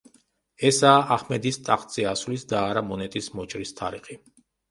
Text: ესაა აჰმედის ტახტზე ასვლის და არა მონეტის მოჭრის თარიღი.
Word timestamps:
ესაა 0.69 1.03
აჰმედის 1.15 1.59
ტახტზე 1.67 2.07
ასვლის 2.13 2.47
და 2.53 2.63
არა 2.71 2.83
მონეტის 2.87 3.31
მოჭრის 3.41 3.77
თარიღი. 3.83 4.19